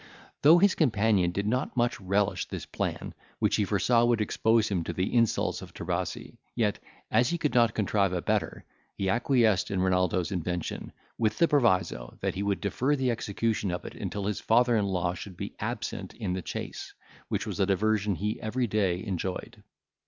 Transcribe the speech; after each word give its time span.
Though 0.41 0.57
his 0.57 0.73
companion 0.73 1.29
did 1.31 1.45
not 1.45 1.77
much 1.77 2.01
relish 2.01 2.47
this 2.47 2.65
plan, 2.65 3.13
which 3.37 3.57
he 3.57 3.65
foresaw 3.65 4.03
would 4.05 4.19
expose 4.19 4.67
him 4.67 4.83
to 4.85 4.93
the 4.93 5.13
insults 5.13 5.61
of 5.61 5.75
Trebasi, 5.75 6.39
yet, 6.55 6.79
as 7.11 7.29
he 7.29 7.37
could 7.37 7.53
not 7.53 7.75
contrive 7.75 8.11
a 8.11 8.19
better, 8.19 8.65
he 8.95 9.09
acquiesced 9.11 9.69
in 9.69 9.79
Renaldo's 9.79 10.31
invention, 10.31 10.91
with 11.19 11.37
the 11.37 11.47
proviso 11.47 12.17
that 12.21 12.33
he 12.33 12.41
would 12.41 12.61
defer 12.61 12.95
the 12.95 13.11
execution 13.11 13.69
of 13.69 13.85
it 13.85 13.93
until 13.93 14.25
his 14.25 14.39
father 14.39 14.75
in 14.75 14.85
law 14.87 15.13
should 15.13 15.37
be 15.37 15.53
absent 15.59 16.15
in 16.15 16.33
the 16.33 16.41
chase, 16.41 16.95
which 17.27 17.45
was 17.45 17.59
a 17.59 17.67
diversion 17.67 18.15
he 18.15 18.41
every 18.41 18.65
day 18.65 19.03
enjoyed. 19.05 19.61